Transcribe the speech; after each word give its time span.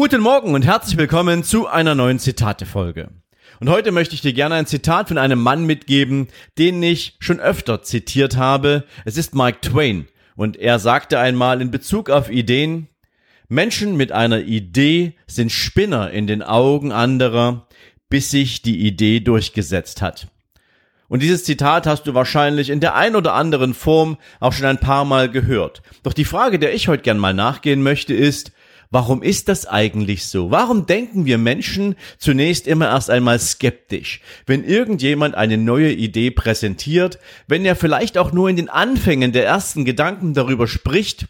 Guten 0.00 0.20
Morgen 0.20 0.54
und 0.54 0.64
herzlich 0.64 0.96
willkommen 0.96 1.42
zu 1.42 1.66
einer 1.66 1.96
neuen 1.96 2.20
Zitate-Folge. 2.20 3.08
Und 3.58 3.68
heute 3.68 3.90
möchte 3.90 4.14
ich 4.14 4.20
dir 4.20 4.32
gerne 4.32 4.54
ein 4.54 4.66
Zitat 4.66 5.08
von 5.08 5.18
einem 5.18 5.40
Mann 5.40 5.64
mitgeben, 5.64 6.28
den 6.56 6.80
ich 6.84 7.16
schon 7.18 7.40
öfter 7.40 7.82
zitiert 7.82 8.36
habe. 8.36 8.84
Es 9.04 9.16
ist 9.16 9.34
Mark 9.34 9.60
Twain. 9.60 10.06
Und 10.36 10.56
er 10.56 10.78
sagte 10.78 11.18
einmal 11.18 11.60
in 11.60 11.72
Bezug 11.72 12.10
auf 12.10 12.30
Ideen, 12.30 12.86
Menschen 13.48 13.96
mit 13.96 14.12
einer 14.12 14.38
Idee 14.38 15.14
sind 15.26 15.50
Spinner 15.50 16.12
in 16.12 16.28
den 16.28 16.44
Augen 16.44 16.92
anderer, 16.92 17.66
bis 18.08 18.30
sich 18.30 18.62
die 18.62 18.78
Idee 18.86 19.18
durchgesetzt 19.18 20.00
hat. 20.00 20.28
Und 21.08 21.24
dieses 21.24 21.42
Zitat 21.42 21.88
hast 21.88 22.06
du 22.06 22.14
wahrscheinlich 22.14 22.70
in 22.70 22.78
der 22.78 22.94
ein 22.94 23.16
oder 23.16 23.34
anderen 23.34 23.74
Form 23.74 24.16
auch 24.38 24.52
schon 24.52 24.66
ein 24.66 24.78
paar 24.78 25.04
Mal 25.04 25.28
gehört. 25.28 25.82
Doch 26.04 26.12
die 26.12 26.24
Frage, 26.24 26.60
der 26.60 26.72
ich 26.72 26.86
heute 26.86 27.02
gern 27.02 27.18
mal 27.18 27.34
nachgehen 27.34 27.82
möchte, 27.82 28.14
ist, 28.14 28.52
Warum 28.90 29.22
ist 29.22 29.48
das 29.48 29.66
eigentlich 29.66 30.26
so? 30.26 30.50
Warum 30.50 30.86
denken 30.86 31.26
wir 31.26 31.36
Menschen 31.36 31.94
zunächst 32.16 32.66
immer 32.66 32.86
erst 32.86 33.10
einmal 33.10 33.38
skeptisch, 33.38 34.20
wenn 34.46 34.64
irgendjemand 34.64 35.34
eine 35.34 35.58
neue 35.58 35.92
Idee 35.92 36.30
präsentiert, 36.30 37.18
wenn 37.46 37.66
er 37.66 37.76
vielleicht 37.76 38.16
auch 38.16 38.32
nur 38.32 38.48
in 38.48 38.56
den 38.56 38.70
Anfängen 38.70 39.32
der 39.32 39.44
ersten 39.44 39.84
Gedanken 39.84 40.32
darüber 40.32 40.66
spricht 40.66 41.26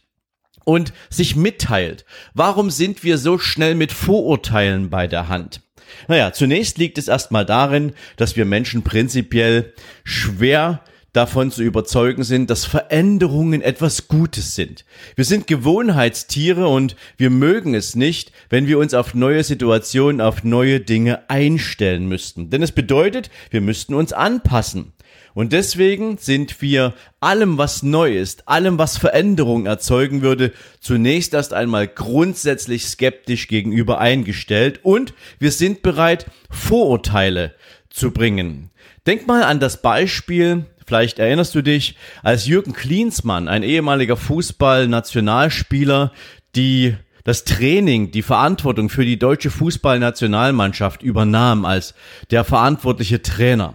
und 0.64 0.92
sich 1.10 1.34
mitteilt? 1.34 2.04
Warum 2.32 2.70
sind 2.70 3.02
wir 3.02 3.18
so 3.18 3.38
schnell 3.38 3.74
mit 3.74 3.90
Vorurteilen 3.90 4.88
bei 4.88 5.08
der 5.08 5.28
Hand? 5.28 5.60
Naja, 6.06 6.32
zunächst 6.32 6.78
liegt 6.78 6.98
es 6.98 7.08
erstmal 7.08 7.44
darin, 7.44 7.92
dass 8.16 8.36
wir 8.36 8.44
Menschen 8.44 8.82
prinzipiell 8.82 9.72
schwer 10.04 10.82
davon 11.12 11.50
zu 11.50 11.62
überzeugen 11.62 12.22
sind, 12.22 12.50
dass 12.50 12.64
Veränderungen 12.64 13.62
etwas 13.62 14.08
Gutes 14.08 14.54
sind. 14.54 14.84
Wir 15.16 15.24
sind 15.24 15.46
Gewohnheitstiere 15.46 16.68
und 16.68 16.96
wir 17.16 17.30
mögen 17.30 17.74
es 17.74 17.96
nicht, 17.96 18.32
wenn 18.50 18.66
wir 18.66 18.78
uns 18.78 18.94
auf 18.94 19.14
neue 19.14 19.42
Situationen, 19.42 20.20
auf 20.20 20.44
neue 20.44 20.80
Dinge 20.80 21.28
einstellen 21.30 22.06
müssten. 22.06 22.50
Denn 22.50 22.62
es 22.62 22.72
bedeutet, 22.72 23.30
wir 23.50 23.60
müssten 23.60 23.94
uns 23.94 24.12
anpassen. 24.12 24.92
Und 25.34 25.52
deswegen 25.52 26.18
sind 26.18 26.60
wir 26.62 26.94
allem, 27.20 27.58
was 27.58 27.84
neu 27.84 28.16
ist, 28.18 28.48
allem, 28.48 28.76
was 28.78 28.98
Veränderung 28.98 29.66
erzeugen 29.66 30.20
würde, 30.20 30.52
zunächst 30.80 31.32
erst 31.32 31.52
einmal 31.52 31.86
grundsätzlich 31.86 32.86
skeptisch 32.86 33.46
gegenüber 33.46 33.98
eingestellt 33.98 34.80
und 34.82 35.14
wir 35.38 35.52
sind 35.52 35.82
bereit, 35.82 36.26
Vorurteile 36.50 37.54
zu 37.88 38.10
bringen. 38.10 38.70
Denk 39.08 39.26
mal 39.26 39.42
an 39.42 39.58
das 39.58 39.82
Beispiel 39.82 40.66
Vielleicht 40.88 41.18
erinnerst 41.18 41.54
du 41.54 41.60
dich, 41.60 41.96
als 42.22 42.46
Jürgen 42.46 42.72
Klinsmann, 42.72 43.46
ein 43.46 43.62
ehemaliger 43.62 44.16
Fußballnationalspieler, 44.16 46.12
die 46.56 46.96
das 47.28 47.44
Training, 47.44 48.10
die 48.10 48.22
Verantwortung 48.22 48.88
für 48.88 49.04
die 49.04 49.18
deutsche 49.18 49.50
Fußballnationalmannschaft 49.50 51.02
übernahm 51.02 51.66
als 51.66 51.92
der 52.30 52.42
verantwortliche 52.42 53.20
Trainer. 53.20 53.74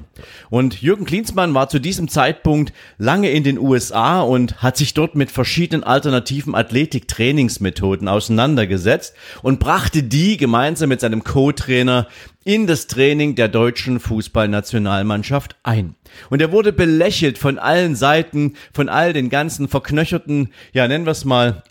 Und 0.50 0.82
Jürgen 0.82 1.06
Klinsmann 1.06 1.54
war 1.54 1.70
zu 1.70 1.78
diesem 1.78 2.08
Zeitpunkt 2.08 2.74
lange 2.98 3.30
in 3.30 3.44
den 3.44 3.60
USA 3.60 4.22
und 4.22 4.64
hat 4.64 4.76
sich 4.76 4.96
dort 4.96 5.14
mit 5.14 5.30
verschiedenen 5.30 5.84
alternativen 5.84 6.56
Athletiktrainingsmethoden 6.56 8.08
auseinandergesetzt 8.08 9.14
und 9.44 9.60
brachte 9.60 10.02
die 10.02 10.38
gemeinsam 10.38 10.90
mit 10.90 11.02
seinem 11.02 11.24
Co-Trainer 11.24 12.08
in 12.44 12.66
das 12.66 12.88
Training 12.88 13.36
der 13.36 13.50
deutschen 13.50 14.00
Fußballnationalmannschaft 14.00 15.58
ein. 15.62 15.94
Und 16.32 16.42
er 16.42 16.52
wurde 16.52 16.74
belächelt 16.74 17.38
von 17.38 17.60
allen 17.60 17.96
Seiten, 17.96 18.56
von 18.74 18.90
all 18.90 19.14
den 19.14 19.30
ganzen 19.30 19.68
verknöcherten, 19.68 20.52
ja 20.74 20.88
nennen 20.88 21.06
wir 21.06 21.12
es 21.12 21.24
mal, 21.24 21.62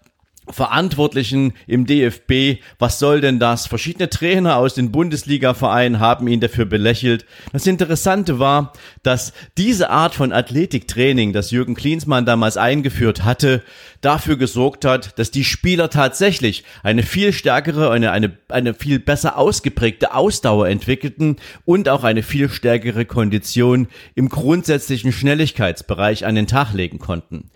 Verantwortlichen 0.49 1.55
im 1.69 1.87
DFB, 1.87 2.61
was 2.79 2.99
soll 2.99 3.21
denn 3.21 3.39
das? 3.39 3.69
Verschiedene 3.69 4.11
Trainer 4.11 4.57
aus 4.57 4.75
den 4.75 4.91
Bundesliga-Vereinen 4.91 6.01
haben 6.01 6.27
ihn 6.27 6.41
dafür 6.41 6.65
belächelt. 6.65 7.27
Das 7.53 7.67
Interessante 7.67 8.41
war, 8.41 8.73
dass 9.05 9.33
diese 9.57 9.91
Art 9.91 10.15
von 10.15 10.33
Athletiktraining, 10.33 11.33
das 11.33 11.53
Jürgen 11.53 11.75
Klinsmann 11.75 12.27
damals 12.27 12.57
eingeführt 12.57 13.25
hatte, 13.25 13.63
dafür 14.01 14.37
gesorgt 14.37 14.85
hat, 14.85 15.17
dass 15.19 15.31
die 15.31 15.45
Spieler 15.45 15.91
tatsächlich 15.91 16.65
eine 16.83 17.05
viel 17.05 17.33
stärkere, 17.33 17.93
eine, 17.93 18.11
eine, 18.11 18.37
eine 18.49 18.75
viel 18.75 18.99
besser 18.99 19.39
ausgeprägte 19.39 20.13
Ausdauer 20.13 20.69
entwickelten 20.69 21.37
und 21.65 21.89
auch 21.89 22.03
eine 22.03 22.25
viel 22.25 22.49
stärkere 22.49 23.05
Kondition 23.05 23.87
im 24.17 24.29
grundsätzlichen 24.29 25.13
Schnelligkeitsbereich 25.13 26.27
an 26.27 26.35
den 26.35 26.49
Tag 26.49 26.73
legen 26.73 26.99
konnten 26.99 27.51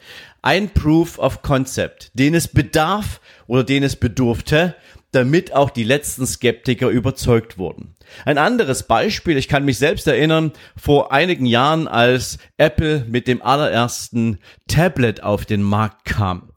ein 0.47 0.71
Proof 0.71 1.19
of 1.19 1.43
Concept, 1.43 2.13
den 2.15 2.33
es 2.33 2.47
bedarf 2.47 3.21
oder 3.49 3.65
den 3.65 3.83
es 3.83 3.97
bedurfte, 3.97 4.77
damit 5.11 5.53
auch 5.53 5.71
die 5.71 5.83
letzten 5.83 6.25
Skeptiker 6.25 6.89
überzeugt 6.89 7.59
wurden. 7.59 7.97
Ein 8.25 8.39
anderes 8.39 8.85
Beispiel, 8.85 9.39
ich 9.39 9.49
kann 9.49 9.65
mich 9.65 9.79
selbst 9.79 10.07
erinnern, 10.07 10.53
vor 10.77 11.11
einigen 11.11 11.47
Jahren, 11.47 11.89
als 11.89 12.39
Apple 12.59 13.05
mit 13.09 13.27
dem 13.27 13.43
allerersten 13.43 14.39
Tablet 14.69 15.21
auf 15.21 15.47
den 15.47 15.65
Markt 15.65 16.05
kam. 16.05 16.53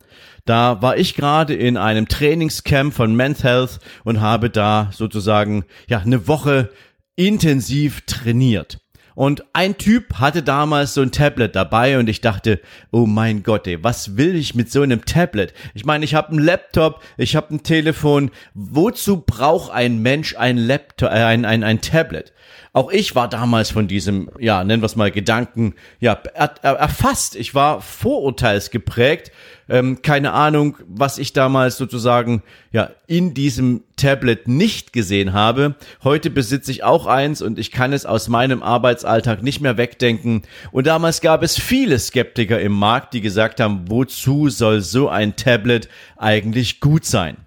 Da 0.45 0.83
war 0.83 0.95
ich 0.95 1.15
gerade 1.15 1.55
in 1.55 1.75
einem 1.75 2.07
Trainingscamp 2.07 2.93
von 2.93 3.15
Men's 3.15 3.43
Health 3.43 3.79
und 4.03 4.21
habe 4.21 4.51
da 4.51 4.91
sozusagen 4.93 5.65
ja 5.87 5.97
eine 5.97 6.27
Woche 6.27 6.69
intensiv 7.15 8.01
trainiert. 8.01 8.77
Und 9.19 9.43
ein 9.51 9.77
Typ 9.77 10.13
hatte 10.21 10.43
damals 10.43 10.93
so 10.93 11.01
ein 11.01 11.11
Tablet 11.11 11.53
dabei 11.53 11.99
und 11.99 12.07
ich 12.07 12.21
dachte, 12.21 12.61
oh 12.89 13.05
mein 13.05 13.43
Gott, 13.43 13.67
ey, 13.67 13.83
was 13.83 14.15
will 14.15 14.33
ich 14.33 14.55
mit 14.55 14.71
so 14.71 14.81
einem 14.81 15.03
Tablet? 15.03 15.53
Ich 15.73 15.83
meine, 15.83 16.05
ich 16.05 16.15
habe 16.15 16.29
einen 16.29 16.39
Laptop, 16.39 17.03
ich 17.17 17.35
habe 17.35 17.53
ein 17.53 17.61
Telefon. 17.61 18.31
Wozu 18.53 19.19
braucht 19.19 19.73
ein 19.73 20.01
Mensch 20.01 20.37
ein 20.37 20.55
Laptop, 20.55 21.09
äh, 21.09 21.15
ein, 21.15 21.43
ein, 21.43 21.65
ein 21.65 21.81
Tablet? 21.81 22.31
Auch 22.71 22.91
ich 22.91 23.13
war 23.13 23.27
damals 23.27 23.71
von 23.71 23.89
diesem, 23.89 24.29
ja, 24.39 24.63
nennen 24.63 24.81
wir 24.81 24.85
es 24.85 24.95
mal 24.95 25.11
Gedanken, 25.11 25.75
ja, 25.99 26.17
er, 26.33 26.55
er, 26.61 26.75
erfasst. 26.75 27.35
Ich 27.35 27.53
war 27.53 27.81
vorurteilsgeprägt. 27.81 29.33
Ähm, 29.69 30.01
keine 30.01 30.33
Ahnung, 30.33 30.77
was 30.87 31.17
ich 31.17 31.33
damals 31.33 31.77
sozusagen, 31.77 32.41
ja, 32.71 32.89
in 33.07 33.33
diesem 33.33 33.83
Tablet 33.95 34.47
nicht 34.47 34.93
gesehen 34.93 35.33
habe. 35.33 35.75
Heute 36.03 36.29
besitze 36.29 36.71
ich 36.71 36.83
auch 36.83 37.05
eins 37.05 37.41
und 37.41 37.59
ich 37.59 37.71
kann 37.71 37.93
es 37.93 38.05
aus 38.05 38.27
meinem 38.27 38.63
Arbeitsalltag 38.63 39.43
nicht 39.43 39.61
mehr 39.61 39.77
wegdenken. 39.77 40.43
Und 40.71 40.87
damals 40.87 41.21
gab 41.21 41.43
es 41.43 41.59
viele 41.59 41.99
Skeptiker 41.99 42.59
im 42.59 42.73
Markt, 42.73 43.13
die 43.13 43.21
gesagt 43.21 43.59
haben, 43.59 43.85
wozu 43.87 44.49
soll 44.49 44.81
so 44.81 45.09
ein 45.09 45.35
Tablet 45.35 45.87
eigentlich 46.17 46.79
gut 46.79 47.05
sein? 47.05 47.37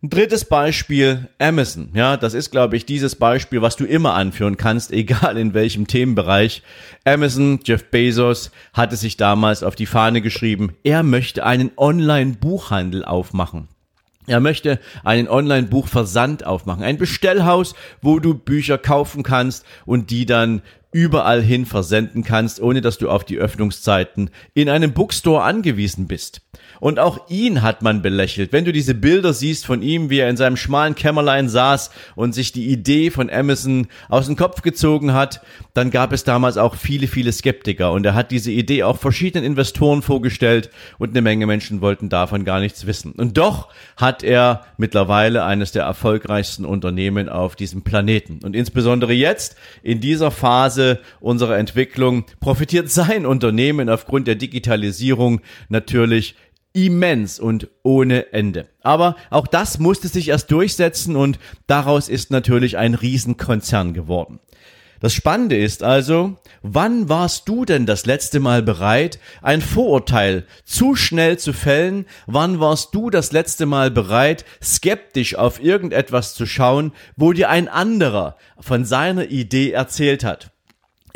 Ein 0.00 0.10
drittes 0.10 0.44
Beispiel, 0.44 1.28
Amazon. 1.40 1.90
Ja, 1.92 2.16
das 2.16 2.32
ist, 2.32 2.52
glaube 2.52 2.76
ich, 2.76 2.86
dieses 2.86 3.16
Beispiel, 3.16 3.62
was 3.62 3.74
du 3.74 3.84
immer 3.84 4.14
anführen 4.14 4.56
kannst, 4.56 4.92
egal 4.92 5.36
in 5.36 5.54
welchem 5.54 5.88
Themenbereich. 5.88 6.62
Amazon, 7.04 7.58
Jeff 7.64 7.90
Bezos, 7.90 8.52
hatte 8.72 8.94
sich 8.94 9.16
damals 9.16 9.64
auf 9.64 9.74
die 9.74 9.86
Fahne 9.86 10.20
geschrieben, 10.20 10.76
er 10.84 11.02
möchte 11.02 11.44
einen 11.44 11.72
Online-Buchhandel 11.76 13.04
aufmachen. 13.04 13.66
Er 14.28 14.38
möchte 14.38 14.78
einen 15.02 15.26
Online-Buchversand 15.26 16.46
aufmachen. 16.46 16.84
Ein 16.84 16.98
Bestellhaus, 16.98 17.74
wo 18.00 18.20
du 18.20 18.34
Bücher 18.34 18.78
kaufen 18.78 19.24
kannst 19.24 19.66
und 19.84 20.10
die 20.10 20.26
dann 20.26 20.62
überall 20.90 21.42
hin 21.42 21.66
versenden 21.66 22.24
kannst, 22.24 22.60
ohne 22.60 22.80
dass 22.80 22.96
du 22.96 23.10
auf 23.10 23.24
die 23.24 23.36
Öffnungszeiten 23.36 24.30
in 24.54 24.70
einem 24.70 24.92
Bookstore 24.94 25.42
angewiesen 25.42 26.06
bist. 26.06 26.40
Und 26.80 26.98
auch 26.98 27.28
ihn 27.28 27.62
hat 27.62 27.82
man 27.82 28.02
belächelt. 28.02 28.52
Wenn 28.52 28.64
du 28.64 28.72
diese 28.72 28.94
Bilder 28.94 29.32
siehst 29.32 29.66
von 29.66 29.82
ihm, 29.82 30.10
wie 30.10 30.20
er 30.20 30.30
in 30.30 30.36
seinem 30.36 30.56
schmalen 30.56 30.94
Kämmerlein 30.94 31.48
saß 31.48 31.90
und 32.14 32.34
sich 32.34 32.52
die 32.52 32.68
Idee 32.68 33.10
von 33.10 33.28
Amazon 33.30 33.88
aus 34.08 34.26
dem 34.26 34.36
Kopf 34.36 34.62
gezogen 34.62 35.12
hat, 35.12 35.42
dann 35.74 35.90
gab 35.90 36.12
es 36.12 36.24
damals 36.24 36.56
auch 36.56 36.76
viele, 36.76 37.06
viele 37.06 37.32
Skeptiker. 37.32 37.92
Und 37.92 38.06
er 38.06 38.14
hat 38.14 38.30
diese 38.30 38.52
Idee 38.52 38.84
auch 38.84 38.96
verschiedenen 38.96 39.44
Investoren 39.44 40.02
vorgestellt 40.02 40.70
und 40.98 41.10
eine 41.10 41.22
Menge 41.22 41.46
Menschen 41.46 41.80
wollten 41.80 42.08
davon 42.08 42.44
gar 42.44 42.60
nichts 42.60 42.86
wissen. 42.86 43.12
Und 43.12 43.36
doch 43.36 43.68
hat 43.96 44.22
er 44.22 44.64
mittlerweile 44.76 45.44
eines 45.44 45.72
der 45.72 45.82
erfolgreichsten 45.82 46.64
Unternehmen 46.64 47.28
auf 47.28 47.56
diesem 47.56 47.82
Planeten. 47.82 48.40
Und 48.44 48.54
insbesondere 48.54 49.12
jetzt, 49.12 49.56
in 49.82 50.00
dieser 50.00 50.30
Phase 50.30 50.77
unserer 51.20 51.58
Entwicklung, 51.58 52.24
profitiert 52.40 52.90
sein 52.90 53.26
Unternehmen 53.26 53.88
aufgrund 53.88 54.26
der 54.26 54.34
Digitalisierung 54.36 55.40
natürlich 55.68 56.34
immens 56.72 57.40
und 57.40 57.68
ohne 57.82 58.32
Ende. 58.32 58.68
Aber 58.82 59.16
auch 59.30 59.46
das 59.46 59.78
musste 59.78 60.08
sich 60.08 60.28
erst 60.28 60.50
durchsetzen 60.50 61.16
und 61.16 61.38
daraus 61.66 62.08
ist 62.08 62.30
natürlich 62.30 62.76
ein 62.76 62.94
Riesenkonzern 62.94 63.94
geworden. 63.94 64.40
Das 65.00 65.14
Spannende 65.14 65.56
ist 65.56 65.84
also, 65.84 66.36
wann 66.62 67.08
warst 67.08 67.48
du 67.48 67.64
denn 67.64 67.86
das 67.86 68.04
letzte 68.04 68.40
Mal 68.40 68.62
bereit, 68.62 69.20
ein 69.42 69.60
Vorurteil 69.60 70.44
zu 70.64 70.96
schnell 70.96 71.38
zu 71.38 71.52
fällen? 71.52 72.04
Wann 72.26 72.58
warst 72.58 72.94
du 72.94 73.08
das 73.08 73.30
letzte 73.30 73.64
Mal 73.64 73.92
bereit, 73.92 74.44
skeptisch 74.60 75.36
auf 75.36 75.62
irgendetwas 75.62 76.34
zu 76.34 76.46
schauen, 76.46 76.92
wo 77.16 77.32
dir 77.32 77.48
ein 77.48 77.68
anderer 77.68 78.36
von 78.58 78.84
seiner 78.84 79.26
Idee 79.30 79.70
erzählt 79.70 80.24
hat? 80.24 80.50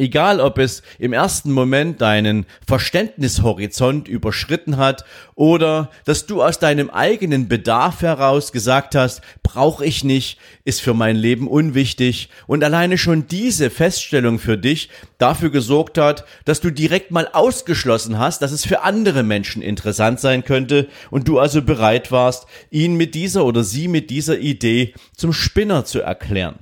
Egal, 0.02 0.40
ob 0.40 0.58
es 0.58 0.82
im 0.98 1.12
ersten 1.12 1.52
Moment 1.52 2.00
deinen 2.00 2.44
Verständnishorizont 2.66 4.08
überschritten 4.08 4.76
hat 4.76 5.04
oder 5.36 5.90
dass 6.04 6.26
du 6.26 6.42
aus 6.42 6.58
deinem 6.58 6.90
eigenen 6.90 7.46
Bedarf 7.46 8.02
heraus 8.02 8.50
gesagt 8.50 8.96
hast, 8.96 9.20
brauche 9.44 9.86
ich 9.86 10.02
nicht, 10.02 10.40
ist 10.64 10.80
für 10.80 10.92
mein 10.92 11.14
Leben 11.14 11.46
unwichtig 11.46 12.30
und 12.48 12.64
alleine 12.64 12.98
schon 12.98 13.28
diese 13.28 13.70
Feststellung 13.70 14.40
für 14.40 14.58
dich 14.58 14.88
dafür 15.18 15.50
gesorgt 15.50 15.98
hat, 15.98 16.24
dass 16.46 16.60
du 16.60 16.72
direkt 16.72 17.12
mal 17.12 17.28
ausgeschlossen 17.32 18.18
hast, 18.18 18.42
dass 18.42 18.50
es 18.50 18.66
für 18.66 18.82
andere 18.82 19.22
Menschen 19.22 19.62
interessant 19.62 20.18
sein 20.18 20.42
könnte 20.42 20.88
und 21.12 21.28
du 21.28 21.38
also 21.38 21.62
bereit 21.62 22.10
warst, 22.10 22.46
ihn 22.72 22.96
mit 22.96 23.14
dieser 23.14 23.44
oder 23.44 23.62
sie 23.62 23.86
mit 23.86 24.10
dieser 24.10 24.40
Idee 24.40 24.94
zum 25.16 25.32
Spinner 25.32 25.84
zu 25.84 26.00
erklären. 26.00 26.58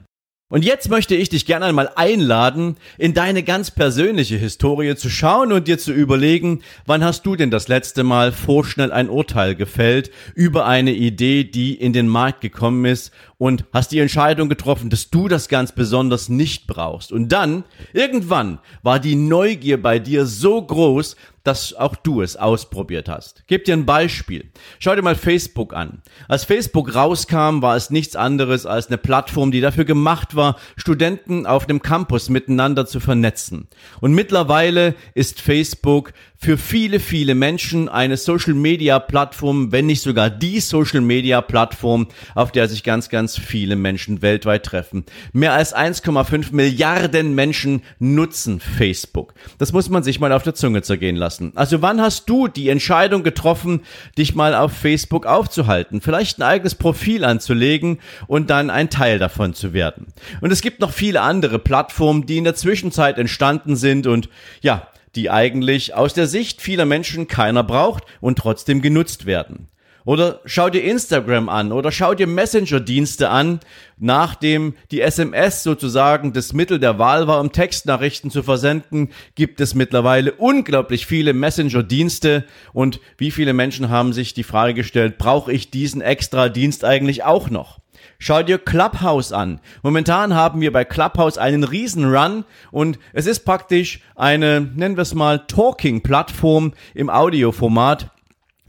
Und 0.51 0.65
jetzt 0.65 0.91
möchte 0.91 1.15
ich 1.15 1.29
dich 1.29 1.47
gerne 1.47 1.67
einmal 1.67 1.93
einladen, 1.95 2.77
in 2.99 3.15
deine 3.15 3.45
ganz 3.45 3.71
persönliche 3.71 4.37
Historie 4.37 4.97
zu 4.97 5.09
schauen 5.09 5.53
und 5.53 5.69
dir 5.69 5.79
zu 5.79 5.93
überlegen, 5.93 6.63
wann 6.87 7.05
hast 7.05 7.25
du 7.25 7.37
denn 7.37 7.53
das 7.53 7.69
letzte 7.69 8.03
Mal 8.03 8.33
vorschnell 8.33 8.91
ein 8.91 9.09
Urteil 9.09 9.55
gefällt 9.55 10.11
über 10.35 10.67
eine 10.67 10.93
Idee, 10.93 11.45
die 11.45 11.75
in 11.75 11.93
den 11.93 12.09
Markt 12.09 12.41
gekommen 12.41 12.85
ist 12.85 13.13
und 13.41 13.65
hast 13.73 13.91
die 13.91 14.01
Entscheidung 14.01 14.51
getroffen, 14.51 14.91
dass 14.91 15.09
du 15.09 15.27
das 15.27 15.49
ganz 15.49 15.73
besonders 15.73 16.29
nicht 16.29 16.67
brauchst. 16.67 17.11
Und 17.11 17.33
dann, 17.33 17.65
irgendwann, 17.95 18.59
war 18.83 19.01
die 19.01 19.15
Neugier 19.15 19.81
bei 19.83 19.99
dir 19.99 20.27
so 20.27 20.61
groß, 20.61 21.17
dass 21.43 21.73
auch 21.73 21.97
du 21.97 22.21
es 22.21 22.37
ausprobiert 22.37 23.09
hast. 23.09 23.45
Gib 23.47 23.65
dir 23.65 23.73
ein 23.73 23.87
Beispiel. 23.87 24.51
Schau 24.79 24.95
dir 24.95 25.01
mal 25.01 25.15
Facebook 25.15 25.73
an. 25.73 26.03
Als 26.29 26.45
Facebook 26.45 26.95
rauskam, 26.95 27.63
war 27.63 27.77
es 27.77 27.89
nichts 27.89 28.15
anderes 28.15 28.67
als 28.67 28.89
eine 28.89 28.99
Plattform, 28.99 29.51
die 29.51 29.63
dafür 29.63 29.87
gemacht 29.87 30.37
war, 30.37 30.57
Studenten 30.77 31.47
auf 31.47 31.67
dem 31.67 31.81
Campus 31.81 32.29
miteinander 32.29 32.85
zu 32.85 33.01
vernetzen. 33.01 33.69
Und 34.03 34.13
mittlerweile 34.13 34.95
ist 35.15 35.41
Facebook 35.41 36.13
für 36.43 36.57
viele, 36.57 37.01
viele 37.01 37.35
Menschen 37.35 37.91
eine 37.91 38.17
Social-Media-Plattform, 38.17 39.73
wenn 39.73 39.85
nicht 39.85 40.01
sogar 40.01 40.31
die 40.31 40.61
Social-Media-Plattform, 40.61 42.09
auf 42.35 42.51
der 42.51 42.67
sich 42.67 42.83
ganz, 42.83 43.11
ganz 43.11 43.37
viele 43.39 43.77
Menschen 43.77 44.23
weltweit 44.23 44.65
treffen. 44.65 45.05
Mehr 45.35 45.53
als 45.53 45.77
1,5 45.77 46.55
Milliarden 46.55 47.35
Menschen 47.35 47.83
nutzen 47.99 48.59
Facebook. 48.59 49.35
Das 49.59 49.75
muss 49.75 49.91
man 49.91 50.03
sich 50.03 50.19
mal 50.19 50.33
auf 50.33 50.43
der 50.43 50.55
Zunge 50.55 50.81
zergehen 50.81 51.17
lassen. 51.17 51.53
Also 51.57 51.83
wann 51.83 52.01
hast 52.01 52.31
du 52.31 52.49
die 52.49 52.71
Entscheidung 52.71 53.23
getroffen, 53.23 53.83
dich 54.17 54.35
mal 54.35 54.55
auf 54.55 54.73
Facebook 54.73 55.27
aufzuhalten, 55.27 56.01
vielleicht 56.01 56.39
ein 56.39 56.43
eigenes 56.43 56.75
Profil 56.75 57.25
anzulegen 57.27 57.99
und 58.29 58.49
dann 58.49 58.71
ein 58.71 58.89
Teil 58.89 59.19
davon 59.19 59.53
zu 59.53 59.75
werden? 59.75 60.07
Und 60.41 60.53
es 60.53 60.63
gibt 60.63 60.81
noch 60.81 60.93
viele 60.93 61.21
andere 61.21 61.59
Plattformen, 61.59 62.25
die 62.25 62.39
in 62.39 62.45
der 62.45 62.55
Zwischenzeit 62.55 63.19
entstanden 63.19 63.77
sind 63.77 64.07
und 64.07 64.31
ja, 64.63 64.89
die 65.17 65.31
eigentlich 65.31 65.95
aus 65.95 66.15
der 66.15 66.27
Sicht 66.27 66.61
vieler 66.61 66.85
Menschen 66.85 67.29
keiner 67.29 67.65
braucht 67.65 68.05
und 68.21 68.39
trotzdem 68.39 68.83
genutzt 68.83 69.27
werden. 69.27 69.69
Oder 70.05 70.41
schau 70.47 70.71
dir 70.71 70.83
Instagram 70.83 71.49
an 71.49 71.73
oder 71.73 71.93
schau 71.93 72.15
dir 72.15 72.27
Messenger-Dienste 72.27 73.29
an, 73.29 73.61
nachdem 73.99 74.75
die 74.91 75.03
SMS 75.03 75.63
sozusagen 75.63 76.33
das 76.33 76.53
Mittel 76.53 76.79
der 76.79 76.99
Wahl 76.99 77.27
war, 77.27 77.41
um 77.41 77.53
Textnachrichten 77.53 78.31
zu 78.31 78.43
versenden, 78.43 79.11
gibt 79.35 79.61
es 79.61 79.75
mittlerweile 79.75 80.33
unglaublich 80.33 81.07
viele 81.07 81.35
Messenger-Dienste 81.35 82.45
und 82.73 83.01
wie 83.19 83.31
viele 83.31 83.53
Menschen 83.53 83.91
haben 83.91 84.13
sich 84.13 84.33
die 84.33 84.43
Frage 84.43 84.75
gestellt, 84.75 85.19
brauche 85.19 85.53
ich 85.53 85.71
diesen 85.71 86.01
extra 86.01 86.49
Dienst 86.49 86.85
eigentlich 86.85 87.25
auch 87.25 87.51
noch? 87.51 87.79
Schau 88.23 88.43
dir 88.43 88.59
Clubhouse 88.59 89.33
an. 89.33 89.61
Momentan 89.83 90.35
haben 90.35 90.61
wir 90.61 90.73
bei 90.73 90.85
Clubhouse 90.85 91.39
einen 91.39 91.65
riesen 91.65 92.05
Run 92.05 92.45
und 92.71 92.99
es 93.15 93.27
ist 93.27 93.47
praktisch 93.47 94.01
eine, 94.15 94.61
nennen 94.61 94.97
wir 94.97 95.03
es 95.03 95.15
mal, 95.15 95.47
Talking-Plattform 95.47 96.75
im 96.95 97.11
Audioformat 97.11 98.11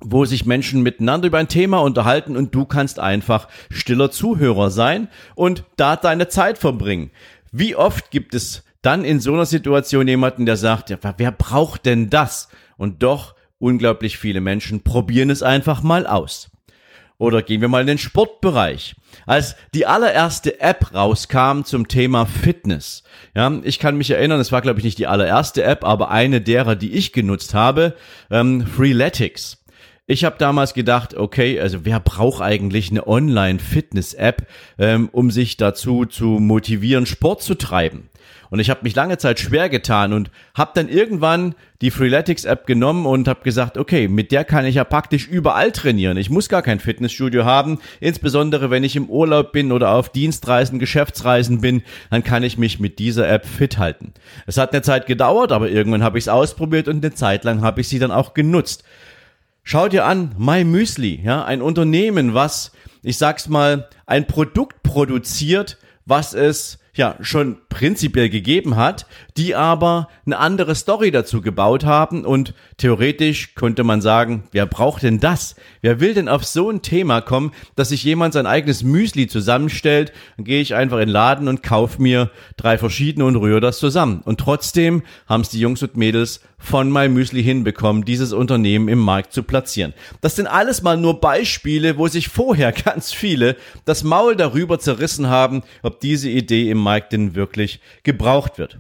wo 0.03 0.25
sich 0.25 0.47
Menschen 0.47 0.81
miteinander 0.81 1.27
über 1.27 1.37
ein 1.37 1.47
Thema 1.47 1.77
unterhalten 1.77 2.35
und 2.35 2.55
du 2.55 2.65
kannst 2.65 2.97
einfach 2.97 3.47
stiller 3.69 4.09
Zuhörer 4.09 4.71
sein 4.71 5.09
und 5.35 5.63
da 5.77 5.95
deine 5.95 6.27
Zeit 6.27 6.57
verbringen. 6.57 7.11
Wie 7.51 7.75
oft 7.75 8.09
gibt 8.09 8.33
es 8.33 8.63
dann 8.81 9.05
in 9.05 9.19
so 9.19 9.31
einer 9.31 9.45
Situation 9.45 10.07
jemanden, 10.07 10.47
der 10.47 10.57
sagt, 10.57 10.89
ja, 10.89 10.97
wer 11.17 11.31
braucht 11.31 11.85
denn 11.85 12.09
das? 12.09 12.49
Und 12.77 13.03
doch 13.03 13.35
unglaublich 13.59 14.17
viele 14.17 14.41
Menschen 14.41 14.81
probieren 14.81 15.29
es 15.29 15.43
einfach 15.43 15.83
mal 15.83 16.07
aus. 16.07 16.49
Oder 17.21 17.43
gehen 17.43 17.61
wir 17.61 17.67
mal 17.67 17.81
in 17.81 17.87
den 17.87 17.99
Sportbereich. 17.99 18.95
Als 19.27 19.55
die 19.75 19.85
allererste 19.85 20.59
App 20.59 20.91
rauskam 20.95 21.61
zum 21.61 21.87
Thema 21.87 22.25
Fitness, 22.25 23.03
ja, 23.35 23.59
ich 23.61 23.77
kann 23.77 23.95
mich 23.95 24.09
erinnern, 24.09 24.39
es 24.39 24.51
war 24.51 24.61
glaube 24.61 24.79
ich 24.79 24.83
nicht 24.83 24.97
die 24.97 25.05
allererste 25.05 25.63
App, 25.63 25.85
aber 25.85 26.09
eine 26.09 26.41
derer, 26.41 26.75
die 26.75 26.93
ich 26.93 27.13
genutzt 27.13 27.53
habe, 27.53 27.95
ähm, 28.31 28.65
Freeletics. 28.65 29.63
Ich 30.07 30.23
habe 30.23 30.37
damals 30.39 30.73
gedacht, 30.73 31.13
okay, 31.13 31.59
also 31.59 31.85
wer 31.85 31.99
braucht 31.99 32.41
eigentlich 32.41 32.89
eine 32.89 33.05
Online-Fitness-App, 33.05 34.47
ähm, 34.79 35.07
um 35.11 35.29
sich 35.29 35.57
dazu 35.57 36.05
zu 36.05 36.25
motivieren, 36.25 37.05
Sport 37.05 37.43
zu 37.43 37.53
treiben? 37.53 38.09
Und 38.51 38.59
ich 38.59 38.69
habe 38.69 38.81
mich 38.83 38.93
lange 38.95 39.17
Zeit 39.17 39.39
schwer 39.39 39.69
getan 39.69 40.11
und 40.11 40.29
habe 40.53 40.71
dann 40.75 40.89
irgendwann 40.89 41.55
die 41.79 41.89
Freeletics 41.89 42.43
App 42.43 42.67
genommen 42.67 43.05
und 43.05 43.29
habe 43.29 43.43
gesagt, 43.43 43.77
okay, 43.77 44.09
mit 44.09 44.33
der 44.33 44.43
kann 44.43 44.65
ich 44.65 44.75
ja 44.75 44.83
praktisch 44.83 45.25
überall 45.25 45.71
trainieren. 45.71 46.17
Ich 46.17 46.29
muss 46.29 46.49
gar 46.49 46.61
kein 46.61 46.81
Fitnessstudio 46.81 47.45
haben, 47.45 47.79
insbesondere 48.01 48.69
wenn 48.69 48.83
ich 48.83 48.97
im 48.97 49.09
Urlaub 49.09 49.53
bin 49.53 49.71
oder 49.71 49.91
auf 49.93 50.09
Dienstreisen, 50.09 50.79
Geschäftsreisen 50.79 51.61
bin, 51.61 51.81
dann 52.09 52.25
kann 52.25 52.43
ich 52.43 52.57
mich 52.57 52.77
mit 52.81 52.99
dieser 52.99 53.27
App 53.29 53.45
fit 53.45 53.77
halten. 53.77 54.13
Es 54.45 54.57
hat 54.57 54.73
eine 54.73 54.81
Zeit 54.81 55.05
gedauert, 55.05 55.53
aber 55.53 55.69
irgendwann 55.69 56.03
habe 56.03 56.17
ich 56.17 56.25
es 56.25 56.29
ausprobiert 56.29 56.89
und 56.89 57.05
eine 57.05 57.13
Zeit 57.13 57.45
lang 57.45 57.61
habe 57.61 57.79
ich 57.79 57.87
sie 57.87 57.99
dann 57.99 58.11
auch 58.11 58.33
genutzt. 58.33 58.83
Schau 59.63 59.87
dir 59.87 60.03
an, 60.03 60.35
My 60.37 60.65
Müsli, 60.65 61.21
ja, 61.23 61.45
ein 61.45 61.61
Unternehmen, 61.61 62.33
was, 62.33 62.73
ich 63.01 63.17
sag's 63.17 63.47
mal, 63.47 63.87
ein 64.05 64.27
Produkt 64.27 64.83
produziert, 64.83 65.77
was 66.05 66.33
es 66.33 66.79
ja 67.01 67.15
schon 67.21 67.57
prinzipiell 67.67 68.29
gegeben 68.29 68.75
hat, 68.75 69.07
die 69.35 69.55
aber 69.55 70.07
eine 70.23 70.37
andere 70.37 70.75
Story 70.75 71.09
dazu 71.09 71.41
gebaut 71.41 71.83
haben 71.83 72.25
und 72.25 72.53
theoretisch 72.77 73.55
könnte 73.55 73.83
man 73.83 74.01
sagen, 74.01 74.43
wer 74.51 74.67
braucht 74.67 75.01
denn 75.01 75.19
das? 75.19 75.55
Wer 75.81 75.99
will 75.99 76.13
denn 76.13 76.29
auf 76.29 76.45
so 76.45 76.69
ein 76.69 76.83
Thema 76.83 77.21
kommen, 77.21 77.53
dass 77.75 77.89
sich 77.89 78.03
jemand 78.03 78.33
sein 78.33 78.45
eigenes 78.45 78.83
Müsli 78.83 79.27
zusammenstellt, 79.27 80.13
dann 80.37 80.45
gehe 80.45 80.61
ich 80.61 80.75
einfach 80.75 80.97
in 80.97 81.07
den 81.07 81.13
Laden 81.13 81.47
und 81.47 81.63
kaufe 81.63 81.99
mir 81.99 82.29
drei 82.55 82.77
verschiedene 82.77 83.25
und 83.25 83.35
rühre 83.35 83.61
das 83.61 83.79
zusammen. 83.79 84.21
Und 84.23 84.39
trotzdem 84.39 85.01
haben 85.25 85.41
es 85.41 85.49
die 85.49 85.59
Jungs 85.59 85.81
und 85.81 85.97
Mädels 85.97 86.41
von 86.61 86.91
My 86.91 87.09
Müsli 87.09 87.43
hinbekommen, 87.43 88.05
dieses 88.05 88.33
Unternehmen 88.33 88.87
im 88.87 88.99
Markt 88.99 89.33
zu 89.33 89.41
platzieren. 89.41 89.93
Das 90.21 90.35
sind 90.35 90.45
alles 90.45 90.83
mal 90.83 90.95
nur 90.95 91.19
Beispiele, 91.19 91.97
wo 91.97 92.07
sich 92.07 92.29
vorher 92.29 92.71
ganz 92.85 93.11
viele 93.11 93.57
das 93.85 94.03
Maul 94.03 94.35
darüber 94.35 94.77
zerrissen 94.77 95.27
haben, 95.27 95.63
ob 95.81 95.99
diese 95.99 96.29
Idee 96.29 96.69
im 96.69 96.77
Markt 96.77 96.90
denn 96.99 97.35
wirklich 97.35 97.79
gebraucht 98.03 98.57
wird. 98.57 98.79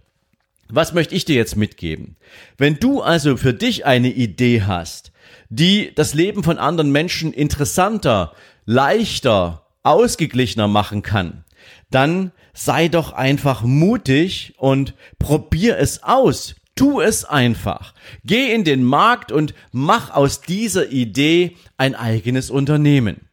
Was 0.69 0.93
möchte 0.93 1.15
ich 1.15 1.25
dir 1.25 1.35
jetzt 1.35 1.57
mitgeben? 1.57 2.15
Wenn 2.57 2.79
du 2.79 3.01
also 3.01 3.35
für 3.35 3.53
dich 3.53 3.85
eine 3.85 4.09
Idee 4.09 4.63
hast, 4.63 5.11
die 5.49 5.93
das 5.93 6.13
Leben 6.13 6.43
von 6.43 6.57
anderen 6.57 6.91
Menschen 6.91 7.33
interessanter, 7.33 8.33
leichter, 8.65 9.67
ausgeglichener 9.83 10.67
machen 10.67 11.01
kann, 11.01 11.43
dann 11.89 12.31
sei 12.53 12.87
doch 12.87 13.11
einfach 13.11 13.63
mutig 13.63 14.53
und 14.57 14.93
probier 15.19 15.77
es 15.77 16.03
aus. 16.03 16.55
Tu 16.75 17.01
es 17.01 17.25
einfach. 17.25 17.93
Geh 18.23 18.53
in 18.53 18.63
den 18.63 18.83
Markt 18.83 19.31
und 19.31 19.53
mach 19.71 20.09
aus 20.11 20.41
dieser 20.41 20.89
Idee 20.89 21.57
ein 21.77 21.95
eigenes 21.95 22.49
Unternehmen. 22.49 23.27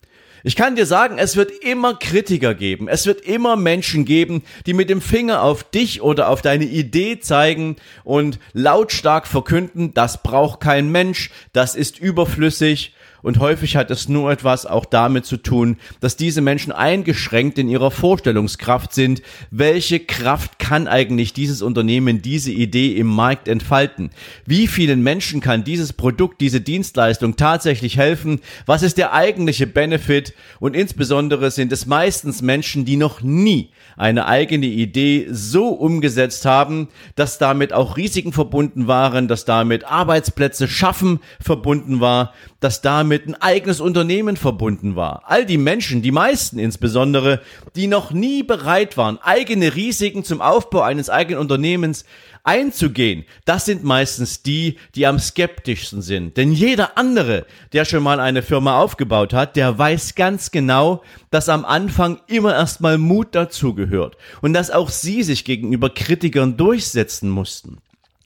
Ich 0.45 0.57
kann 0.57 0.76
dir 0.76 0.87
sagen, 0.87 1.18
es 1.18 1.37
wird 1.37 1.50
immer 1.50 1.95
Kritiker 1.95 2.54
geben. 2.54 2.88
Es 2.88 3.07
wird 3.07 3.23
immer 3.23 3.57
Menschen 3.57 4.04
geben, 4.04 4.42
die 4.66 4.75
mit 4.75 4.90
dem 4.90 5.00
Finger 5.00 5.42
auf 5.42 5.64
dich 5.64 6.00
oder 6.02 6.28
auf 6.28 6.42
deine 6.42 6.64
Idee 6.64 7.21
zeigen 7.21 7.76
und 8.04 8.38
lautstark 8.52 9.26
verkünden, 9.26 9.95
das 9.95 10.23
braucht 10.23 10.61
kein 10.61 10.90
Mensch, 10.90 11.30
das 11.52 11.75
ist 11.75 11.99
überflüssig. 11.99 12.95
Und 13.22 13.38
häufig 13.38 13.76
hat 13.76 13.90
es 13.90 14.08
nur 14.08 14.30
etwas 14.30 14.66
auch 14.66 14.84
damit 14.84 15.26
zu 15.26 15.37
tun, 15.37 15.76
dass 16.00 16.16
diese 16.16 16.40
Menschen 16.40 16.72
eingeschränkt 16.72 17.58
in 17.58 17.68
ihrer 17.68 17.90
Vorstellungskraft 17.90 18.94
sind. 18.94 19.22
Welche 19.50 20.00
Kraft 20.00 20.58
kann 20.58 20.87
eigentlich 20.87 21.32
dieses 21.32 21.62
Unternehmen, 21.62 22.22
diese 22.22 22.52
Idee 22.52 22.92
im 22.92 23.08
Markt 23.08 23.48
entfalten? 23.48 24.10
Wie 24.46 24.66
vielen 24.66 25.02
Menschen 25.02 25.40
kann 25.40 25.64
dieses 25.64 25.92
Produkt, 25.92 26.40
diese 26.40 26.60
Dienstleistung 26.60 27.37
tatsächlich 27.37 27.96
helfen? 27.96 28.40
Was 28.66 28.82
ist 28.82 28.98
der 28.98 29.12
eigentliche 29.12 29.66
Benefit? 29.66 30.34
Und 30.60 30.76
insbesondere 30.76 31.50
sind 31.50 31.72
es 31.72 31.87
meistens 31.87 32.42
Menschen, 32.42 32.84
die 32.84 32.96
noch 32.96 33.22
nie 33.22 33.70
eine 33.96 34.26
eigene 34.26 34.66
Idee 34.66 35.26
so 35.30 35.68
umgesetzt 35.68 36.44
haben, 36.44 36.88
dass 37.16 37.38
damit 37.38 37.72
auch 37.72 37.96
Risiken 37.96 38.32
verbunden 38.32 38.87
waren, 38.87 39.26
dass 39.26 39.44
damit 39.44 39.84
Arbeitsplätze 39.84 40.68
schaffen 40.68 41.18
verbunden 41.40 42.00
war, 42.00 42.32
dass 42.60 42.80
damit 42.80 43.08
ein 43.12 43.35
eigenes 43.35 43.81
Unternehmen 43.81 44.37
verbunden 44.37 44.97
war. 44.97 45.23
All 45.27 45.47
die 45.47 45.59
Menschen, 45.59 46.03
die 46.03 46.12
meisten 46.12 46.59
insbesondere, 46.59 47.41
die 47.77 47.87
noch 47.87 48.11
nie 48.11 48.43
bereit 48.43 48.97
waren, 48.97 49.19
eigene 49.23 49.75
Risiken 49.75 50.25
zum 50.25 50.41
Aufbau 50.41 50.83
eines 50.83 51.11
eigenen 51.11 51.41
Unternehmens 51.41 52.05
einzugehen, 52.45 53.25
das 53.45 53.65
sind 53.65 53.85
meistens 53.85 54.43
die, 54.43 54.79
die 54.95 55.07
am 55.07 55.19
skeptischsten 55.19 56.03
sind. 56.03 56.37
Denn 56.37 56.53
jeder 56.53 56.97
andere, 56.97 57.47
der 57.73 57.85
schon 57.85 58.03
mal 58.03 58.21
eine 58.21 58.43
Firma 58.43 58.81
aufgebaut 58.81 59.33
hat, 59.33 59.57
der 59.57 59.79
weiß 59.79 60.15
ganz 60.15 60.50
genau, 60.50 61.03
dass 61.31 61.49
am 61.49 61.65
Anfang 61.65 62.21
immer 62.27 62.55
erstmal 62.55 62.99
Mut 62.99 63.35
dazugehört 63.35 64.17
und 64.41 64.53
dass 64.55 64.71
auch 64.71 64.88
sie 64.88 65.23
sich 65.23 65.45
gegenüber 65.45 65.91
Kritikern 65.91 66.57
durchsetzen 66.57 67.29
mussten. 67.29 67.79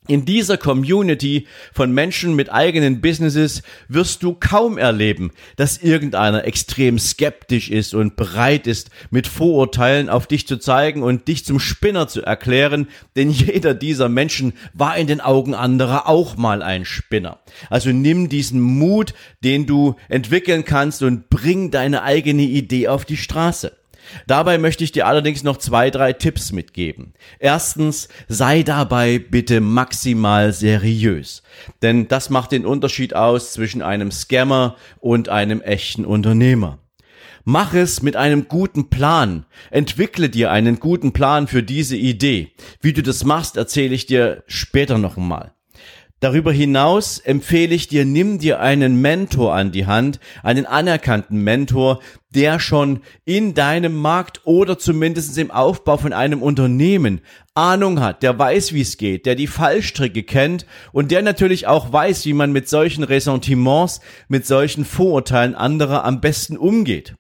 In 0.09 0.25
dieser 0.25 0.59
Community 0.59 1.47
von 1.73 1.93
Menschen 1.93 2.35
mit 2.35 2.53
eigenen 2.53 3.01
Businesses 3.01 3.63
wirst 3.87 4.25
du 4.25 4.35
kaum 4.35 4.77
erleben, 4.77 5.31
dass 5.55 5.79
irgendeiner 5.79 6.45
extrem 6.45 6.99
skeptisch 6.99 7.71
ist 7.71 7.95
und 7.95 8.17
bereit 8.17 8.67
ist, 8.67 8.91
mit 9.11 9.29
Vorurteilen 9.29 10.09
auf 10.09 10.27
dich 10.27 10.49
zu 10.49 10.57
zeigen 10.57 11.05
und 11.05 11.29
dich 11.29 11.45
zum 11.45 11.61
Spinner 11.61 12.09
zu 12.09 12.21
erklären, 12.21 12.89
denn 13.15 13.31
jeder 13.31 13.75
dieser 13.75 14.09
Menschen 14.09 14.55
war 14.75 14.97
in 14.97 15.07
den 15.07 15.21
Augen 15.21 15.55
anderer 15.55 16.09
auch 16.09 16.37
mal 16.37 16.65
ein 16.65 16.85
Spinner. 16.85 17.39
Also 17.71 17.91
nimm 17.91 18.29
diesen 18.29 18.61
Mut, 18.61 19.15
den 19.45 19.67
du 19.67 19.95
entwickeln 20.09 20.65
kannst 20.65 21.05
und 21.05 21.31
bring 21.31 21.71
deine 21.71 22.03
eigene 22.03 22.43
Idee 22.43 22.89
auf 22.89 23.05
die 23.05 23.17
Straße. 23.17 23.77
Dabei 24.27 24.59
möchte 24.59 24.85
ich 24.85 24.93
dir 24.93 25.07
allerdings 25.07 25.43
noch 25.43 25.57
zwei, 25.57 25.91
drei 25.91 26.13
Tipps 26.13 26.53
mitgeben. 26.53 27.15
Erstens, 27.39 28.09
sei 28.29 28.63
dabei 28.63 29.19
bitte 29.19 29.61
maximal 29.61 30.53
seriös. 30.53 31.43
Denn 31.83 32.09
das 32.09 32.31
macht 32.31 32.53
den 32.53 32.67
Unterschied 32.67 33.15
aus 33.15 33.53
zwischen 33.53 33.83
einem 33.83 34.11
Scammer 34.11 34.77
und 35.01 35.29
einem 35.29 35.61
echten 35.61 36.05
Unternehmer. 36.05 36.79
Mach 37.45 37.75
es 37.75 38.03
mit 38.03 38.15
einem 38.15 38.47
guten 38.47 38.89
Plan. 38.89 39.47
Entwickle 39.71 40.29
dir 40.29 40.53
einen 40.53 40.79
guten 40.79 41.13
Plan 41.13 41.49
für 41.49 41.63
diese 41.63 41.97
Idee. 41.97 42.53
Wie 42.81 42.93
du 42.93 43.03
das 43.03 43.25
machst, 43.25 43.57
erzähle 43.57 43.95
ich 43.95 44.07
dir 44.07 44.45
später 44.47 44.99
noch 44.99 45.17
einmal. 45.17 45.53
Darüber 46.23 46.53
hinaus 46.53 47.19
empfehle 47.19 47.75
ich 47.75 47.89
dir, 47.89 48.05
nimm 48.05 48.39
dir 48.39 48.61
einen 48.61 49.01
Mentor 49.01 49.57
an 49.57 49.73
die 49.73 49.87
Hand, 49.87 50.21
einen 50.45 50.67
anerkannten 50.67 51.43
Mentor, 51.43 51.99
der 52.31 52.61
schon 52.61 53.01
in 53.25 53.55
deinem 53.55 53.97
Markt 53.97 54.41
oder 54.45 54.79
zumindest 54.79 55.37
im 55.37 55.51
Aufbau 55.51 55.97
von 55.97 56.13
einem 56.13 56.41
Unternehmen 56.41 57.23
Ahnung 57.55 57.99
hat, 57.99 58.23
der 58.23 58.39
weiß, 58.39 58.73
wie 58.73 58.83
es 58.83 58.99
geht, 58.99 59.27
der 59.27 59.35
die 59.35 59.49
Fallstricke 59.49 60.23
kennt 60.23 60.65
und 60.93 61.11
der 61.11 61.23
natürlich 61.23 61.67
auch 61.67 61.93
weiß, 61.93 62.25
wie 62.25 62.35
man 62.35 62.53
mit 62.53 62.69
solchen 62.69 63.03
Ressentiments, 63.03 63.99
mit 64.29 64.47
solchen 64.47 64.85
Vorurteilen 64.85 65.57
anderer 65.57 66.05
am 66.05 66.21
besten 66.21 66.57
umgeht. 66.57 67.17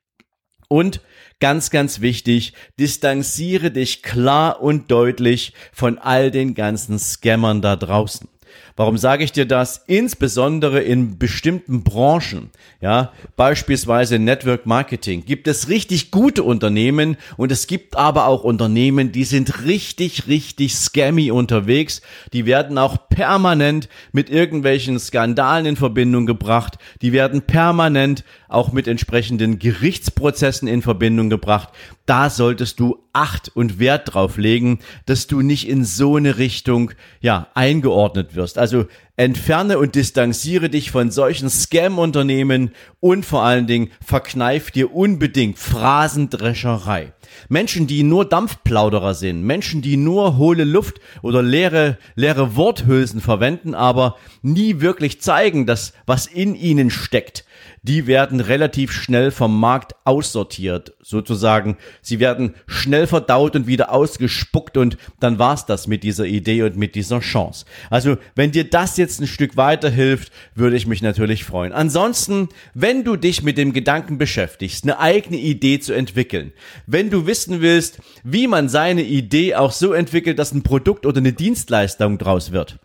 Und 0.68 1.00
ganz, 1.40 1.71
ganz 1.71 2.02
wichtig, 2.02 2.52
distanziere 2.78 3.73
dich 3.73 4.04
klar 4.04 4.62
und 4.62 4.92
deutlich 4.92 5.54
von 5.73 5.99
all 5.99 6.30
den 6.30 6.54
ganzen 6.54 7.00
Scammern 7.00 7.62
da 7.62 7.75
draußen. 7.75 8.28
Warum 8.76 8.96
sage 8.96 9.24
ich 9.24 9.32
dir 9.32 9.46
das? 9.46 9.82
Insbesondere 9.86 10.80
in 10.80 11.18
bestimmten 11.18 11.82
Branchen, 11.82 12.50
ja, 12.80 13.12
beispielsweise 13.36 14.18
Network 14.18 14.66
Marketing, 14.66 15.24
gibt 15.24 15.46
es 15.46 15.68
richtig 15.68 16.10
gute 16.10 16.42
Unternehmen 16.42 17.16
und 17.36 17.52
es 17.52 17.66
gibt 17.66 17.96
aber 17.96 18.26
auch 18.26 18.44
Unternehmen, 18.44 19.12
die 19.12 19.24
sind 19.24 19.64
richtig, 19.64 20.26
richtig 20.26 20.74
scammy 20.74 21.30
unterwegs. 21.30 22.02
Die 22.32 22.46
werden 22.46 22.78
auch 22.78 23.08
permanent 23.14 23.88
mit 24.12 24.31
irgendwelchen 24.31 24.99
Skandalen 24.99 25.66
in 25.66 25.76
Verbindung 25.76 26.25
gebracht. 26.25 26.78
Die 27.02 27.12
werden 27.12 27.42
permanent 27.42 28.25
auch 28.49 28.73
mit 28.73 28.88
entsprechenden 28.88 29.59
Gerichtsprozessen 29.59 30.66
in 30.66 30.83
Verbindung 30.83 31.28
gebracht. 31.28 31.69
Da 32.07 32.31
solltest 32.31 32.81
du 32.81 32.99
Acht 33.12 33.50
und 33.54 33.78
Wert 33.78 34.14
drauf 34.14 34.38
legen, 34.38 34.78
dass 35.04 35.26
du 35.26 35.42
nicht 35.42 35.69
in 35.69 35.85
so 35.85 36.16
eine 36.16 36.38
Richtung, 36.38 36.92
ja, 37.21 37.49
eingeordnet 37.54 38.35
wirst. 38.35 38.57
Also 38.57 38.87
entferne 39.16 39.78
und 39.78 39.95
distanziere 39.95 40.71
dich 40.71 40.90
von 40.90 41.11
solchen 41.11 41.50
Scam-Unternehmen 41.50 42.71
und 43.00 43.26
vor 43.26 43.42
allen 43.42 43.66
Dingen 43.66 43.90
verkneif 44.02 44.71
dir 44.71 44.95
unbedingt 44.95 45.59
Phrasendrescherei. 45.59 47.12
Menschen, 47.48 47.86
die 47.86 48.02
nur 48.02 48.24
Dampfplauderer 48.24 49.14
sind, 49.14 49.42
Menschen, 49.42 49.82
die 49.82 49.96
nur 49.96 50.36
hohle 50.36 50.64
Luft 50.64 51.00
oder 51.22 51.42
leere, 51.42 51.98
leere 52.14 52.56
Worthülsen 52.56 53.20
verwenden, 53.20 53.74
aber 53.74 54.16
nie 54.42 54.80
wirklich 54.80 55.20
zeigen, 55.20 55.66
dass 55.66 55.92
was 56.06 56.26
in 56.26 56.54
ihnen 56.54 56.90
steckt, 56.90 57.44
die 57.82 58.06
werden 58.06 58.40
relativ 58.40 58.92
schnell 58.92 59.30
vom 59.30 59.59
Markt 59.59 59.94
aussortiert, 60.04 60.94
sozusagen. 61.02 61.76
Sie 62.00 62.21
werden 62.21 62.54
schnell 62.66 63.06
verdaut 63.06 63.56
und 63.56 63.66
wieder 63.66 63.92
ausgespuckt 63.92 64.76
und 64.76 64.97
dann 65.21 65.38
war's 65.38 65.66
das 65.66 65.87
mit 65.87 66.02
dieser 66.02 66.26
Idee 66.26 66.62
und 66.62 66.76
mit 66.76 66.94
dieser 66.94 67.21
Chance. 67.21 67.64
Also, 67.90 68.16
wenn 68.35 68.52
dir 68.52 68.68
das 68.68 68.97
jetzt 68.97 69.21
ein 69.21 69.26
Stück 69.26 69.56
weiterhilft, 69.56 70.32
würde 70.54 70.76
ich 70.76 70.87
mich 70.87 71.02
natürlich 71.02 71.44
freuen. 71.44 71.73
Ansonsten, 71.73 72.49
wenn 72.75 73.04
du 73.04 73.16
dich 73.16 73.42
mit 73.42 73.59
dem 73.59 73.73
Gedanken 73.73 74.18
beschäftigst, 74.18 74.85
eine 74.85 74.99
eigene 74.99 75.38
Idee 75.38 75.80
zu 75.80 75.92
entwickeln, 75.92 76.52
wenn 76.87 77.11
du 77.11 77.26
wissen 77.26 77.61
willst, 77.61 77.99
wie 78.23 78.47
man 78.47 78.68
seine 78.68 79.02
Idee 79.02 79.54
auch 79.54 79.73
so 79.73 79.92
entwickelt, 79.92 80.38
dass 80.38 80.52
ein 80.52 80.62
Produkt 80.62 81.06
oder 81.06 81.18
eine 81.18 81.32
Dienstleistung 81.32 82.18
draus 82.18 82.52
wird, 82.52 82.78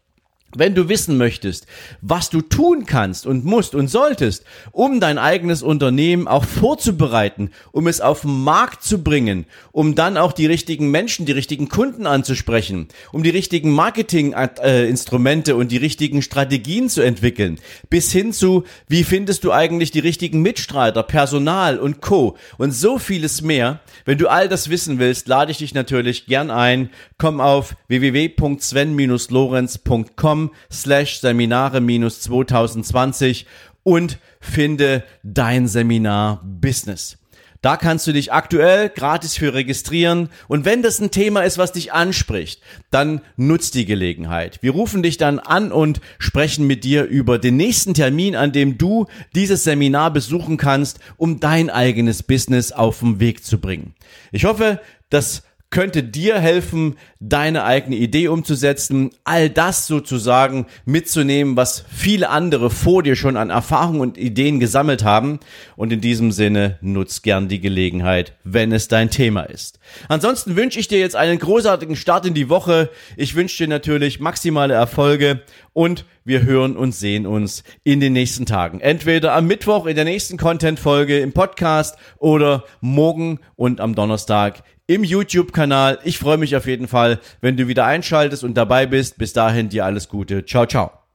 wenn 0.55 0.75
du 0.75 0.87
wissen 0.87 1.17
möchtest, 1.17 1.67
was 2.01 2.29
du 2.29 2.39
tun 2.41 2.85
kannst 2.85 3.25
und 3.25 3.43
musst 3.43 3.75
und 3.75 3.89
solltest, 3.89 4.45
um 4.71 5.01
dein 5.01 5.17
eigenes 5.17 5.61
Unternehmen 5.61 6.25
auch 6.27 6.45
vorzubereiten, 6.45 7.51
um 7.73 7.87
es 7.87 7.99
auf 7.99 8.21
den 8.21 8.43
Markt 8.43 8.83
zu 8.83 9.03
bringen, 9.03 9.45
um 9.73 9.95
dann 9.95 10.15
auch 10.15 10.31
die 10.31 10.45
richtigen 10.45 10.89
Menschen, 10.89 11.25
die 11.25 11.33
richtigen 11.33 11.67
Kunden 11.67 12.07
anzusprechen, 12.07 12.87
um 13.11 13.23
die 13.23 13.29
richtigen 13.29 13.71
Marketinginstrumente 13.71 15.57
und 15.57 15.69
die 15.71 15.77
richtigen 15.77 16.21
Strategien 16.21 16.87
zu 16.87 17.01
entwickeln, 17.01 17.59
bis 17.89 18.13
hin 18.13 18.31
zu, 18.31 18.63
wie 18.87 19.03
findest 19.03 19.43
du 19.43 19.51
eigentlich 19.51 19.91
die 19.91 19.99
richtigen 19.99 20.41
Mitstreiter, 20.41 21.03
Personal 21.03 21.77
und 21.77 21.99
Co. 22.01 22.37
und 22.57 22.71
so 22.71 22.99
vieles 22.99 23.41
mehr. 23.41 23.81
Wenn 24.05 24.17
du 24.17 24.29
all 24.29 24.47
das 24.47 24.69
wissen 24.69 24.97
willst, 24.97 25.27
lade 25.27 25.51
ich 25.51 25.57
dich 25.57 25.73
natürlich 25.73 26.25
gern 26.25 26.51
ein. 26.51 26.89
Komm 27.17 27.41
auf 27.41 27.75
www.sven-lorenz.com 27.89 30.36
slash 30.71 31.19
Seminare 31.19 31.81
minus 31.81 32.21
2020 32.21 33.45
und 33.83 34.19
finde 34.39 35.03
dein 35.23 35.67
Seminar 35.67 36.41
Business. 36.43 37.17
Da 37.61 37.75
kannst 37.75 38.05
du 38.05 38.13
dich 38.13 38.31
aktuell 38.31 38.89
gratis 38.89 39.35
für 39.35 39.53
registrieren 39.53 40.29
und 40.47 40.63
wenn 40.63 40.83
das 40.83 40.99
ein 40.99 41.09
Thema 41.09 41.41
ist, 41.41 41.57
was 41.57 41.71
dich 41.71 41.91
anspricht, 41.91 42.61
dann 42.91 43.21
nutz 43.35 43.71
die 43.71 43.85
Gelegenheit. 43.85 44.59
Wir 44.61 44.71
rufen 44.71 45.01
dich 45.01 45.17
dann 45.17 45.39
an 45.39 45.71
und 45.71 45.99
sprechen 46.19 46.67
mit 46.67 46.83
dir 46.83 47.05
über 47.05 47.39
den 47.39 47.57
nächsten 47.57 47.93
Termin, 47.93 48.35
an 48.35 48.51
dem 48.51 48.77
du 48.77 49.07
dieses 49.33 49.63
Seminar 49.63 50.13
besuchen 50.13 50.57
kannst, 50.57 50.99
um 51.17 51.39
dein 51.39 51.69
eigenes 51.69 52.21
Business 52.21 52.71
auf 52.71 52.99
den 52.99 53.19
Weg 53.19 53.43
zu 53.43 53.59
bringen. 53.59 53.95
Ich 54.31 54.45
hoffe, 54.45 54.79
dass 55.09 55.43
könnte 55.69 56.03
dir 56.03 56.39
helfen, 56.39 56.95
deine 57.19 57.63
eigene 57.63 57.97
Idee 57.97 58.29
umzusetzen, 58.29 59.11
all 59.23 59.49
das 59.49 59.87
sozusagen 59.87 60.65
mitzunehmen, 60.85 61.57
was 61.57 61.83
viele 61.89 62.29
andere 62.29 62.69
vor 62.69 63.03
dir 63.03 63.15
schon 63.15 63.37
an 63.37 63.49
Erfahrungen 63.49 64.01
und 64.01 64.17
Ideen 64.17 64.59
gesammelt 64.59 65.03
haben. 65.03 65.39
Und 65.75 65.91
in 65.91 66.01
diesem 66.01 66.31
Sinne 66.31 66.77
nutz 66.81 67.21
gern 67.21 67.47
die 67.47 67.59
Gelegenheit, 67.59 68.33
wenn 68.43 68.71
es 68.71 68.87
dein 68.87 69.09
Thema 69.09 69.43
ist. 69.43 69.76
Ansonsten 70.07 70.55
wünsche 70.55 70.79
ich 70.79 70.87
dir 70.87 70.99
jetzt 70.99 71.15
einen 71.15 71.39
großartigen 71.39 71.95
Start 71.95 72.25
in 72.25 72.33
die 72.33 72.49
Woche. 72.49 72.89
Ich 73.15 73.35
wünsche 73.35 73.63
dir 73.63 73.69
natürlich 73.69 74.19
maximale 74.19 74.73
Erfolge 74.73 75.41
und 75.73 76.05
wir 76.23 76.43
hören 76.43 76.75
und 76.75 76.93
sehen 76.93 77.25
uns 77.25 77.63
in 77.83 77.99
den 77.99 78.13
nächsten 78.13 78.45
Tagen. 78.45 78.79
Entweder 78.79 79.33
am 79.33 79.47
Mittwoch 79.47 79.85
in 79.85 79.95
der 79.95 80.05
nächsten 80.05 80.37
Content-Folge 80.37 81.19
im 81.19 81.33
Podcast 81.33 81.97
oder 82.17 82.63
morgen 82.81 83.39
und 83.55 83.79
am 83.81 83.95
Donnerstag 83.95 84.63
im 84.87 85.03
YouTube-Kanal. 85.03 85.99
Ich 86.03 86.17
freue 86.17 86.37
mich 86.37 86.55
auf 86.55 86.65
jeden 86.65 86.87
Fall, 86.87 87.19
wenn 87.41 87.57
du 87.57 87.67
wieder 87.67 87.85
einschaltest 87.85 88.43
und 88.43 88.55
dabei 88.55 88.85
bist. 88.85 89.17
Bis 89.17 89.33
dahin 89.33 89.69
dir 89.69 89.85
alles 89.85 90.09
Gute. 90.09 90.45
Ciao, 90.45 90.65
ciao. 90.65 91.06